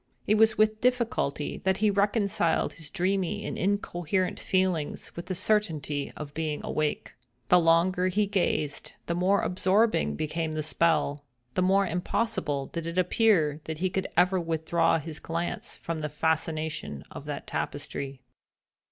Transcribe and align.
It 0.25 0.33
was 0.33 0.57
with 0.57 0.81
difficulty 0.81 1.59
that 1.63 1.77
he 1.77 1.91
reconciled 1.91 2.73
his 2.73 2.89
dreamy 2.89 3.45
and 3.45 3.55
incoherent 3.55 4.39
feelings 4.39 5.15
with 5.15 5.27
the 5.27 5.35
certainty 5.35 6.11
of 6.17 6.33
being 6.33 6.59
awake. 6.63 7.13
The 7.49 7.59
longer 7.59 8.07
he 8.07 8.25
gazed 8.25 8.93
the 9.05 9.13
more 9.13 9.43
absorbing 9.43 10.15
became 10.15 10.55
the 10.55 10.63
spell—the 10.63 11.61
more 11.61 11.85
impossible 11.85 12.65
did 12.65 12.87
it 12.87 12.97
appear 12.97 13.61
that 13.65 13.77
he 13.77 13.91
could 13.91 14.07
ever 14.17 14.41
withdraw 14.41 14.97
his 14.97 15.19
glance 15.19 15.77
from 15.77 16.01
the 16.01 16.09
fascination 16.09 17.03
of 17.11 17.25
that 17.25 17.45
tapestry. 17.45 18.21